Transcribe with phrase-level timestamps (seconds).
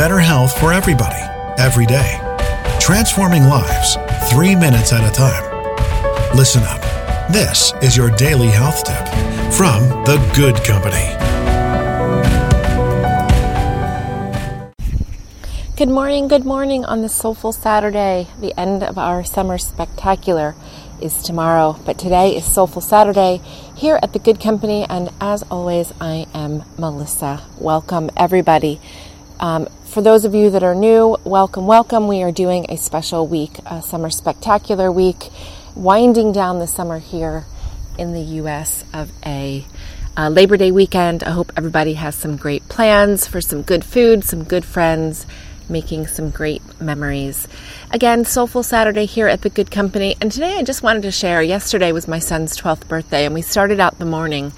[0.00, 1.20] better health for everybody,
[1.58, 2.18] every day.
[2.80, 3.98] Transforming lives,
[4.30, 5.44] three minutes at a time.
[6.34, 6.80] Listen up.
[7.30, 9.06] This is your daily health tip
[9.52, 11.04] from The Good Company.
[15.76, 18.26] Good morning, good morning on this soulful Saturday.
[18.40, 20.54] The end of our summer spectacular
[21.02, 23.42] is tomorrow, but today is Soulful Saturday
[23.76, 27.42] here at the Good Company, and as always, I am Melissa.
[27.58, 28.80] Welcome, everybody.
[29.40, 32.06] Um, for those of you that are new, welcome, welcome.
[32.06, 35.30] We are doing a special week, a summer spectacular week,
[35.74, 37.44] winding down the summer here
[37.98, 39.66] in the US of A.
[40.16, 41.24] Uh, Labor Day weekend.
[41.24, 45.26] I hope everybody has some great plans for some good food, some good friends,
[45.68, 47.48] making some great memories.
[47.90, 50.16] Again, Soulful Saturday here at the Good Company.
[50.20, 53.42] And today I just wanted to share yesterday was my son's 12th birthday, and we
[53.42, 54.52] started out the morning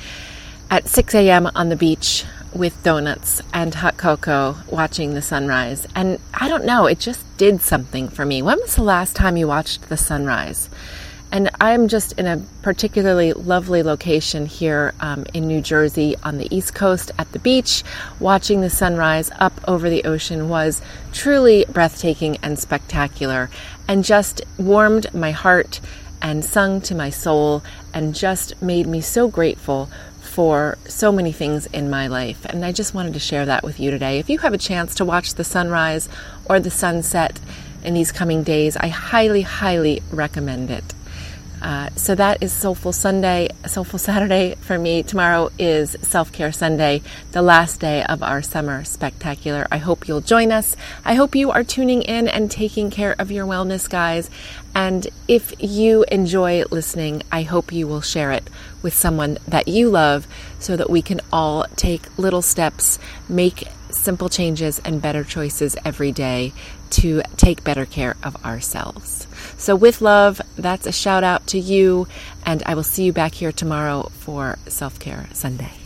[0.70, 1.50] at 6 a.m.
[1.54, 5.86] on the beach with donuts and hot cocoa watching the sunrise.
[5.94, 8.42] And I don't know, it just did something for me.
[8.42, 10.68] When was the last time you watched the sunrise?
[11.32, 16.54] And I'm just in a particularly lovely location here um, in New Jersey on the
[16.54, 17.82] East Coast at the beach.
[18.20, 23.48] Watching the sunrise up over the ocean was truly breathtaking and spectacular
[23.88, 25.80] and just warmed my heart
[26.20, 27.62] and sung to my soul
[27.94, 29.88] and just made me so grateful
[30.32, 32.46] for so many things in my life.
[32.46, 34.18] And I just wanted to share that with you today.
[34.18, 36.08] If you have a chance to watch the sunrise
[36.46, 37.38] or the sunset
[37.84, 40.94] in these coming days, I highly, highly recommend it.
[41.60, 45.04] Uh, so that is Soulful Sunday, Soulful Saturday for me.
[45.04, 49.68] Tomorrow is Self Care Sunday, the last day of our summer spectacular.
[49.70, 50.74] I hope you'll join us.
[51.04, 54.28] I hope you are tuning in and taking care of your wellness, guys.
[54.74, 58.48] And if you enjoy listening, I hope you will share it
[58.82, 60.26] with someone that you love
[60.58, 66.12] so that we can all take little steps, make simple changes, and better choices every
[66.12, 66.52] day
[66.90, 69.26] to take better care of ourselves.
[69.56, 72.06] So, with love, that's a shout out to you,
[72.44, 75.81] and I will see you back here tomorrow for Self Care Sunday.